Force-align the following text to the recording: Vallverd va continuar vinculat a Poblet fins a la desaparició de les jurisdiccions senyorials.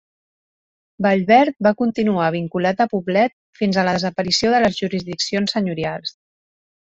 Vallverd 1.05 1.57
va 1.67 1.73
continuar 1.81 2.29
vinculat 2.35 2.81
a 2.85 2.87
Poblet 2.95 3.35
fins 3.61 3.77
a 3.77 3.85
la 3.89 3.93
desaparició 3.99 4.55
de 4.55 4.63
les 4.65 4.81
jurisdiccions 4.81 5.55
senyorials. 5.59 6.17